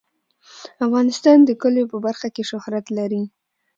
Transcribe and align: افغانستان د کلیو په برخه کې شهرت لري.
افغانستان 0.85 1.37
د 1.43 1.49
کلیو 1.61 1.91
په 1.91 1.97
برخه 2.05 2.27
کې 2.35 2.43
شهرت 2.49 2.85
لري. 2.97 3.23